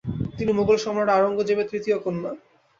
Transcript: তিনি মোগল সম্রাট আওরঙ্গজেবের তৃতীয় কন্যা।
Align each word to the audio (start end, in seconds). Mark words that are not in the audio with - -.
তিনি 0.37 0.51
মোগল 0.51 0.77
সম্রাট 0.77 1.09
আওরঙ্গজেবের 1.09 1.69
তৃতীয় 1.71 1.97
কন্যা। 1.99 2.31